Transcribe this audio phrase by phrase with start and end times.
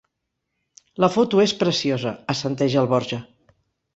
[1.03, 3.23] La foto és preciosa —assenteix el Borja.